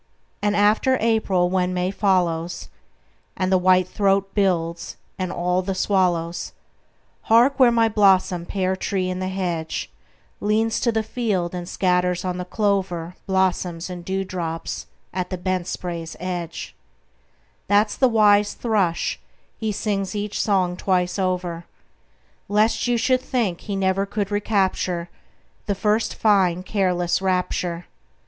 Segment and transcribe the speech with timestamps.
[0.41, 2.69] And after April, when May follows,
[3.37, 6.53] And the whitethroat builds, and all the swallows!
[7.29, 9.91] Hark, where my blossomed pear tree in the hedge
[10.39, 15.67] Leans to the field and scatters on the clover Blossoms and dewdrops at the bent
[15.67, 16.73] spray's edge
[17.67, 19.19] That's the wise thrush;
[19.55, 21.65] he sings each song twice over,
[22.49, 25.09] Lest you should think he never could recapture
[25.67, 27.85] The first fine careless rapture!